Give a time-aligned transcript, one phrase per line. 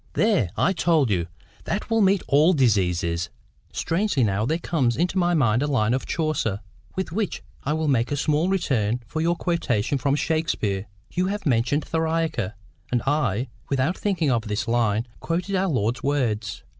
[0.13, 0.49] '""There!
[0.57, 1.27] I told you!
[1.65, 3.29] That will meet all diseases."
[3.71, 6.61] "Strangely now, there comes into my mind a line of Chaucer,
[6.95, 11.45] with which I will make a small return for your quotation from Shakespeare; you have
[11.45, 12.55] mentioned theriaca;
[12.91, 16.63] and I, without thinking of this line, quoted our Lord's words.